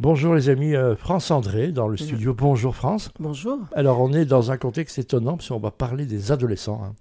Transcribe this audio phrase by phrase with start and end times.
[0.00, 3.10] Bonjour les amis, euh, France André dans le studio Bonjour France.
[3.20, 3.58] Bonjour.
[3.74, 6.82] Alors on est dans un contexte étonnant parce qu'on va parler des adolescents.
[6.84, 6.94] hein.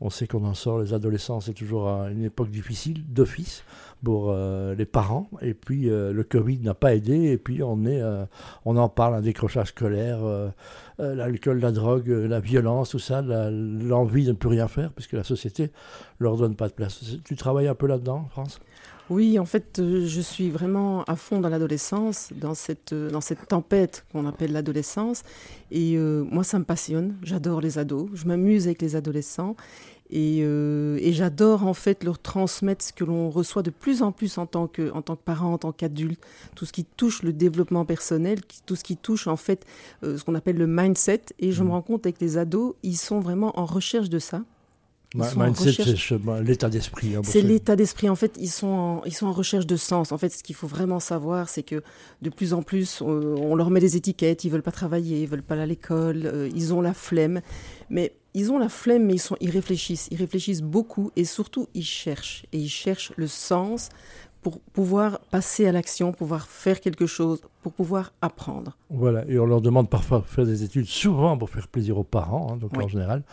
[0.00, 3.64] On sait qu'on en sort, les adolescents c'est toujours euh, une époque difficile d'office
[4.06, 5.28] pour euh, les parents.
[5.42, 8.24] Et puis euh, le Covid n'a pas aidé et puis on, est, euh,
[8.64, 10.20] on en parle, un décrochage scolaire,
[11.00, 15.24] l'alcool, la drogue, la violence, tout ça, l'envie de ne plus rien faire puisque la
[15.24, 15.72] société
[16.20, 17.00] leur donne pas de place.
[17.24, 18.60] Tu travailles un peu là-dedans, France?
[19.08, 24.04] Oui, en fait, je suis vraiment à fond dans l'adolescence, dans cette, dans cette tempête
[24.12, 25.22] qu'on appelle l'adolescence.
[25.70, 27.16] Et moi, ça me passionne.
[27.22, 28.08] J'adore les ados.
[28.14, 29.54] Je m'amuse avec les adolescents.
[30.10, 34.12] Et, euh, et j'adore en fait leur transmettre ce que l'on reçoit de plus en
[34.12, 36.20] plus en tant que, en tant que parent, en tant qu'adulte.
[36.54, 39.64] Tout ce qui touche le développement personnel, tout ce qui touche en fait
[40.04, 41.22] euh, ce qu'on appelle le mindset.
[41.38, 44.42] Et je me rends compte avec les ados, ils sont vraiment en recherche de ça.
[45.54, 47.16] C'est chemin- l'état d'esprit.
[47.16, 48.08] hein, C'est l'état d'esprit.
[48.08, 50.12] En fait, ils sont, en, ils sont en recherche de sens.
[50.12, 51.82] En fait, ce qu'il faut vraiment savoir, c'est que
[52.22, 54.44] de plus en plus, on leur met des étiquettes.
[54.44, 56.26] Ils veulent pas travailler, ils veulent pas aller à l'école.
[56.26, 57.40] euh, ils ont la flemme.
[57.88, 60.08] Mais ils ont la flemme, mais ils, sont, ils réfléchissent.
[60.10, 62.44] Ils réfléchissent beaucoup et surtout, ils cherchent.
[62.52, 63.88] Et ils cherchent le sens
[64.42, 68.76] pour pouvoir passer à l'action, pouvoir faire quelque chose, pour pouvoir apprendre.
[68.90, 72.04] Voilà, et on leur demande parfois de faire des études, souvent pour faire plaisir aux
[72.04, 72.84] parents, hein, donc Oui.
[72.84, 73.24] en général.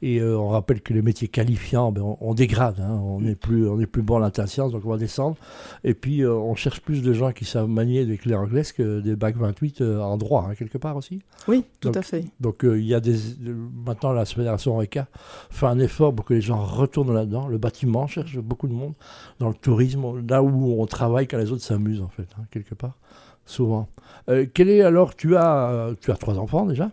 [0.00, 3.34] Et euh, on rappelle que les métiers qualifiants, ben, on, on dégrade, hein, on n'est
[3.34, 5.36] plus, on plus bon en l'interscience, donc on va descendre.
[5.82, 9.00] Et puis euh, on cherche plus de gens qui savent manier des clés anglaises que
[9.00, 11.18] des bacs 28 euh, en droit, hein, quelque part aussi.
[11.48, 12.26] Oui, tout Donc, à fait.
[12.38, 13.16] Donc euh, il y a des,
[13.84, 15.08] maintenant la fédération RECA
[15.50, 17.48] fait un effort pour que les gens retournent là-dedans.
[17.48, 18.94] Le bâtiment cherche beaucoup de monde
[19.40, 22.96] dans le tourisme, là où on travaille quand les autres s'amusent en fait, quelque part,
[23.46, 23.88] souvent.
[24.28, 26.90] Euh, quel est alors, tu as, euh, tu as trois enfants déjà?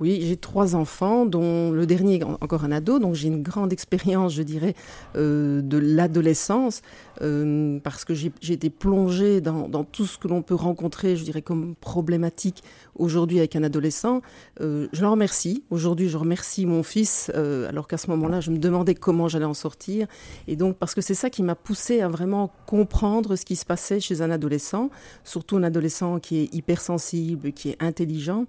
[0.00, 3.42] Oui, j'ai trois enfants, dont le dernier est en- encore un ado, donc j'ai une
[3.42, 4.74] grande expérience, je dirais,
[5.14, 6.82] euh, de l'adolescence,
[7.22, 11.42] euh, parce que j'ai été plongée dans, tout ce que l'on peut rencontrer, je dirais,
[11.42, 12.64] comme problématique
[12.96, 14.20] aujourd'hui avec un adolescent.
[14.60, 15.62] Euh, je le remercie.
[15.70, 17.30] Aujourd'hui, je remercie mon fils,
[17.68, 20.08] alors qu'à ce moment-là, je me demandais comment j'allais en sortir.
[20.48, 23.64] Et donc, parce que c'est ça qui m'a poussée à vraiment comprendre ce qui se
[23.64, 24.90] passait chez un adolescent,
[25.22, 28.46] surtout un adolescent qui est hypersensible, qui est intelligent.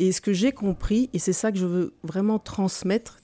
[0.00, 3.18] Et ce que j'ai compris, et c'est ça que je veux vraiment transmettre,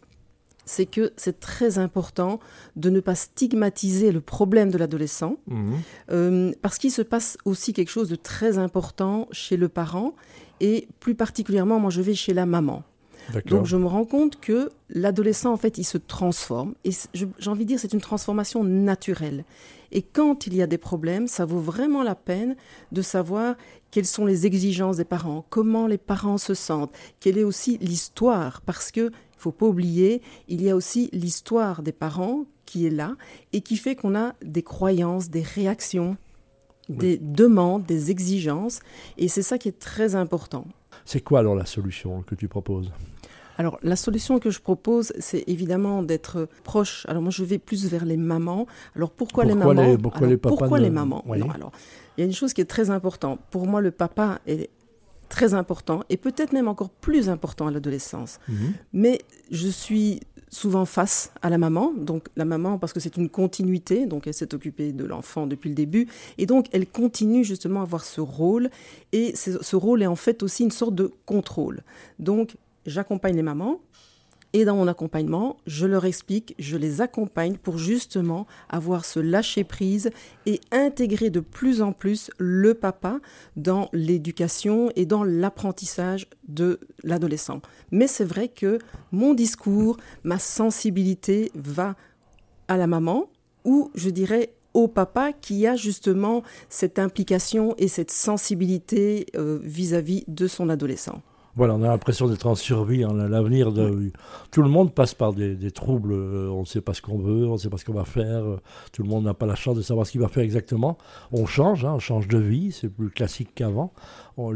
[0.64, 2.40] c'est que c'est très important
[2.76, 5.36] de ne pas stigmatiser le problème de l'adolescent,
[6.10, 10.14] euh, parce qu'il se passe aussi quelque chose de très important chez le parent,
[10.60, 12.82] et plus particulièrement, moi je vais chez la maman.
[13.46, 16.74] Donc je me rends compte que l'adolescent, en fait, il se transforme.
[16.84, 19.44] Et j'ai envie de dire, c'est une transformation naturelle.
[19.92, 22.56] Et quand il y a des problèmes, ça vaut vraiment la peine
[22.92, 23.56] de savoir
[23.90, 28.60] quelles sont les exigences des parents, comment les parents se sentent, quelle est aussi l'histoire.
[28.62, 32.90] Parce que, il faut pas oublier, il y a aussi l'histoire des parents qui est
[32.90, 33.14] là
[33.52, 36.16] et qui fait qu'on a des croyances, des réactions,
[36.88, 38.80] des demandes, des exigences.
[39.16, 40.66] Et c'est ça qui est très important.
[41.04, 42.90] C'est quoi alors la solution que tu proposes?
[43.56, 47.06] Alors, la solution que je propose, c'est évidemment d'être proche.
[47.08, 48.66] Alors, moi, je vais plus vers les mamans.
[48.96, 51.22] Alors, pourquoi, les mamans les- pourquoi Alors, les papas Pourquoi ne- les mamans?
[51.26, 51.38] Oui.
[51.38, 51.70] Non, alors,
[52.16, 53.38] il y a une chose qui est très importante.
[53.52, 54.70] Pour moi, le papa est
[55.34, 58.38] très important et peut-être même encore plus important à l'adolescence.
[58.92, 63.28] Mais je suis souvent face à la maman, donc la maman parce que c'est une
[63.28, 66.06] continuité, donc elle s'est occupée de l'enfant depuis le début,
[66.38, 68.70] et donc elle continue justement à avoir ce rôle,
[69.10, 71.82] et ce ce rôle est en fait aussi une sorte de contrôle.
[72.20, 72.56] Donc
[72.86, 73.80] j'accompagne les mamans,
[74.54, 80.10] et dans mon accompagnement, je leur explique, je les accompagne pour justement avoir ce lâcher-prise
[80.46, 83.18] et intégrer de plus en plus le papa
[83.56, 87.62] dans l'éducation et dans l'apprentissage de l'adolescent.
[87.90, 88.78] Mais c'est vrai que
[89.10, 91.96] mon discours, ma sensibilité va
[92.68, 93.28] à la maman
[93.64, 100.22] ou je dirais au papa qui a justement cette implication et cette sensibilité euh, vis-à-vis
[100.28, 101.22] de son adolescent.
[101.56, 103.04] Voilà, on a l'impression d'être en survie.
[103.04, 104.10] hein, L'avenir de
[104.50, 106.12] tout le monde passe par des, des troubles.
[106.12, 108.04] euh, on ne sait pas ce qu'on veut, on ne sait pas ce qu'on va
[108.04, 108.44] faire.
[108.44, 108.56] euh,
[108.92, 110.98] Tout le monde n'a pas la chance de savoir ce qu'il va faire exactement.
[111.30, 112.72] On change, hein, on change de vie.
[112.72, 113.92] C'est plus classique qu'avant.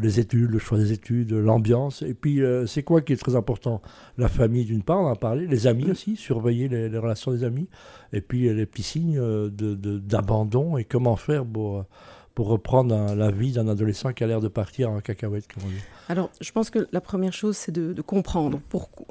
[0.03, 2.03] Les études, le choix des études, l'ambiance.
[2.03, 3.81] Et puis, euh, c'est quoi qui est très important?
[4.17, 5.47] La famille, d'une part, on en a parlé.
[5.47, 7.69] Les amis aussi, surveiller les, les relations des amis.
[8.13, 11.85] Et puis, les petits signes de- de- d'abandon et comment faire pour,
[12.39, 15.71] pour reprendre la vie d'un adolescent qui a l'air de partir en cacahuète, comme on
[15.71, 15.83] dit.
[16.09, 18.61] Alors, je pense que la première chose, c'est de, comprendre.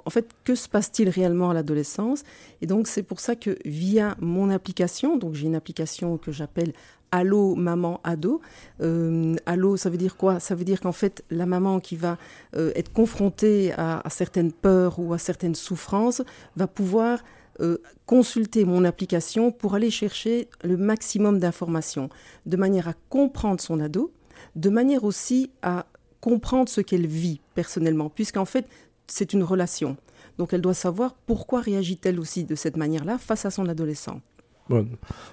[0.05, 2.23] En fait, que se passe-t-il réellement à l'adolescence?
[2.61, 6.71] Et donc, c'est pour ça que via mon application, donc j'ai une application que j'appelle
[7.11, 8.39] Allo Maman Ado.
[8.79, 9.35] Euh,
[9.75, 10.39] ça veut dire quoi?
[10.39, 12.17] Ça veut dire qu'en fait, la maman qui va
[12.55, 16.21] euh, être confrontée à certaines peurs ou à certaines souffrances
[16.55, 17.19] va pouvoir
[17.59, 22.09] euh, consulter mon application pour aller chercher le maximum d'informations,
[22.45, 24.11] de manière à comprendre son ado,
[24.55, 25.85] de manière aussi à
[26.21, 28.67] comprendre ce qu'elle vit personnellement, puisqu'en fait,
[29.07, 29.97] c'est une relation.
[30.37, 34.21] Donc elle doit savoir pourquoi réagit-elle aussi de cette manière-là face à son adolescent.
[34.69, 34.85] Bon,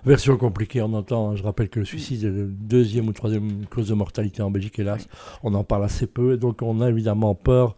[0.04, 3.66] version compliquée, on entend, hein, je rappelle que le suicide est le deuxième ou troisième
[3.66, 5.08] cause de mortalité en Belgique, hélas.
[5.42, 7.76] On en parle assez peu, et donc on a évidemment peur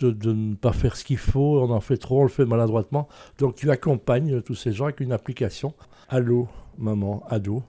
[0.00, 2.44] de, de, ne pas faire ce qu'il faut, on en fait trop, on le fait
[2.44, 3.08] maladroitement.
[3.38, 5.74] Donc tu accompagnes tous ces gens avec une application.
[6.08, 6.48] Allô,
[6.78, 7.62] maman, ado,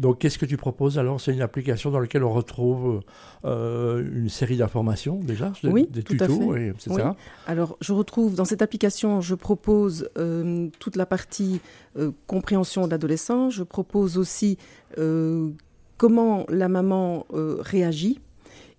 [0.00, 1.20] donc, qu'est-ce que tu proposes alors?
[1.20, 3.02] C'est une application dans laquelle on retrouve
[3.44, 6.68] euh, une série d'informations déjà, oui, des tout tutos, à fait.
[6.68, 7.08] etc.
[7.46, 11.60] Alors, je retrouve dans cette application, je propose euh, toute la partie
[11.98, 13.50] euh, compréhension d'adolescent.
[13.50, 14.56] Je propose aussi
[15.98, 18.20] comment la maman réagit.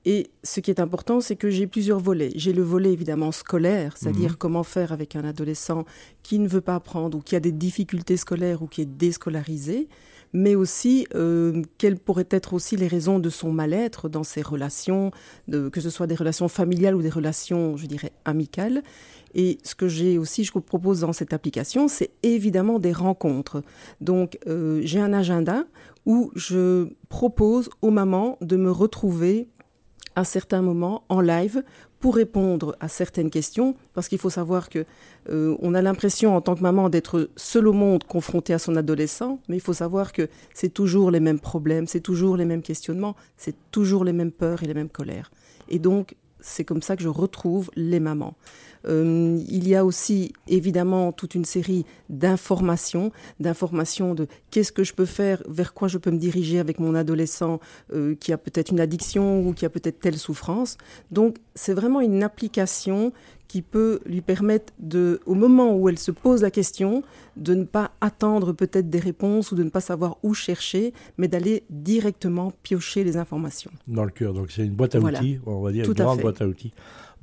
[0.06, 2.32] Et ce qui est important, c'est que j'ai plusieurs volets.
[2.36, 4.38] J'ai le volet évidemment scolaire, c'est-à-dire mhm.
[4.38, 5.86] comment faire avec un adolescent
[6.24, 9.88] qui ne veut pas apprendre ou qui a des difficultés scolaires ou qui est déscolarisé
[10.34, 15.12] mais aussi euh, quelles pourraient être aussi les raisons de son mal-être dans ses relations,
[15.48, 18.82] de, que ce soit des relations familiales ou des relations, je dirais, amicales.
[19.34, 23.64] Et ce que j'ai aussi, je vous propose dans cette application, c'est évidemment des rencontres.
[24.02, 25.66] Donc, euh, j'ai un agenda
[26.06, 29.48] où je propose aux mamans de me retrouver
[30.16, 31.64] à certains moments en live
[32.00, 34.86] pour répondre à certaines questions, parce qu'il faut savoir que
[35.30, 38.76] euh, on a l'impression en tant que maman d'être seul au monde confronté à son
[38.76, 42.64] adolescent, mais il faut savoir que c'est toujours les mêmes problèmes, c'est toujours les mêmes
[42.64, 45.32] questionnements, c'est toujours les mêmes peurs et les mêmes colères.
[45.70, 48.36] Et donc, c'est comme ça que je retrouve les mamans.
[48.88, 54.94] Euh, il y a aussi évidemment toute une série d'informations, d'informations de qu'est-ce que je
[54.94, 57.60] peux faire, vers quoi je peux me diriger avec mon adolescent
[57.94, 60.78] euh, qui a peut-être une addiction ou qui a peut-être telle souffrance.
[61.12, 63.14] Donc c'est vraiment une application
[63.52, 67.04] qui peut lui permettre de, au moment où elle se pose la question,
[67.36, 71.28] de ne pas attendre peut-être des réponses ou de ne pas savoir où chercher, mais
[71.28, 73.72] d'aller directement piocher les informations.
[73.90, 76.42] Dans le cœur, donc c'est une boîte à outils, on va dire une grande boîte
[76.42, 76.72] à outils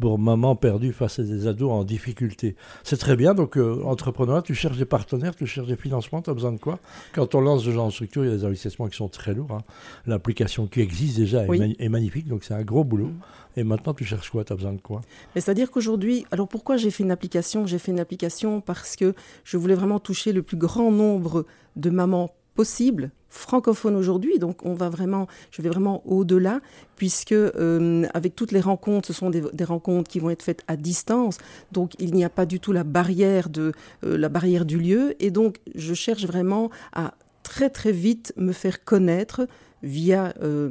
[0.01, 2.57] pour maman perdue face à des ados en difficulté.
[2.85, 6.31] C'est très bien, donc euh, entrepreneur, tu cherches des partenaires, tu cherches des financements, tu
[6.31, 6.79] as besoin de quoi?
[7.13, 9.35] Quand on lance ce genre de structure, il y a des investissements qui sont très
[9.35, 9.53] lourds.
[9.53, 9.63] Hein.
[10.07, 13.11] L'application qui existe déjà est, magnifique, donc c'est un gros boulot.
[13.57, 14.45] Et maintenant, tu cherches quoi?
[14.45, 15.01] Tu as besoin de quoi?
[15.35, 17.67] C'est-à-dire qu'aujourd'hui, alors pourquoi j'ai fait une application?
[17.67, 21.91] J'ai fait une application parce que je voulais vraiment toucher le plus grand nombre de
[21.91, 24.41] mamans possible francophone aujourd'hui.
[24.41, 26.61] Donc on va vraiment, je vais vraiment au-delà,
[26.97, 30.75] puisque euh, avec toutes les rencontres, ce sont des, rencontres qui vont être faites à
[30.77, 31.39] distance.
[31.71, 33.71] Donc il n'y a pas du tout la barrière de
[34.03, 35.15] euh, la barrière du lieu.
[35.23, 37.15] Et donc je cherche vraiment à
[37.45, 39.47] très très vite me faire connaître
[39.85, 40.71] via euh,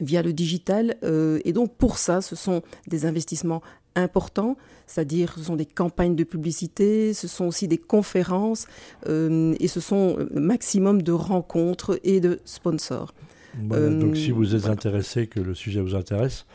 [0.00, 0.96] via le digital.
[1.02, 3.62] et donc pour ça, ce sont des investissements
[3.94, 4.56] importants,
[4.86, 8.66] c'est-à-dire ce sont des campagnes de publicité, ce sont aussi des conférences
[9.08, 13.14] euh, et ce sont un maximum de rencontres et de sponsors.
[13.58, 16.46] donc si vous êtes intéressé, que le sujet vous intéresse,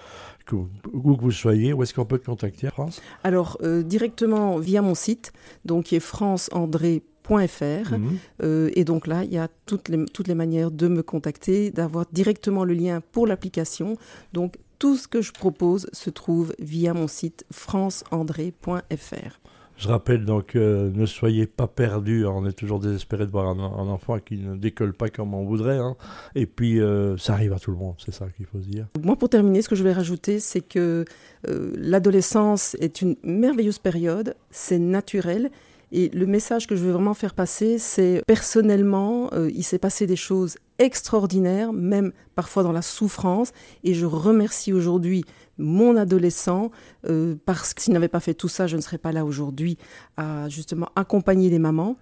[0.45, 3.01] que, où que vous soyez, où est-ce qu'on peut te contacter, France?
[3.23, 5.31] Alors, euh, directement via mon site,
[5.65, 7.01] donc qui est franceandré.fr.
[7.29, 8.17] Mhm.
[8.43, 11.71] Euh, et donc là, il y a toutes les, toutes les manières de me contacter,
[11.71, 13.97] d'avoir directement le lien pour l'application.
[14.33, 19.39] Donc tout ce que je propose se trouve via mon site franceandré.fr.
[19.77, 22.25] Je rappelle donc, euh, ne soyez pas perdus.
[22.25, 25.77] On est toujours désespéré de voir un, enfant qui ne décolle pas comme on voudrait.
[25.77, 25.95] Hein.
[26.35, 28.87] Et puis, euh, ça arrive à tout le monde, c'est ça qu'il faut se dire.
[29.01, 31.05] Moi, pour terminer, ce que je vais rajouter, c'est que
[31.47, 35.49] euh, l'adolescence est une merveilleuse période, c'est naturel.
[35.93, 40.17] Et le message que je veux vraiment faire passer, c'est personnellement, il s'est passé des
[40.17, 43.51] choses extraordinaires, même parfois dans la souffrance.
[43.83, 45.23] Et je remercie aujourd'hui
[45.57, 46.71] mon adolescent
[47.07, 49.77] euh, parce que s'il n'avait pas fait tout ça, je ne serais pas là aujourd'hui
[50.17, 51.97] à justement accompagner les mamans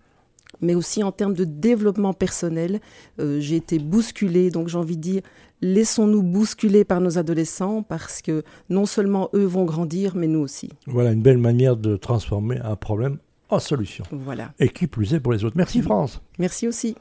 [0.59, 2.81] mais aussi en termes de développement personnel.
[3.19, 5.21] Euh, j'ai été bousculée, donc j'ai envie de dire,
[5.61, 10.69] laissons-nous bousculer par nos adolescents parce que non seulement eux vont grandir, mais nous aussi.
[10.87, 13.17] Voilà une belle manière de transformer un problème
[13.49, 14.05] en solution.
[14.11, 14.53] Voilà.
[14.59, 15.57] Et qui plus est pour les autres.
[15.57, 16.21] Merci France.
[16.37, 16.95] Merci aussi.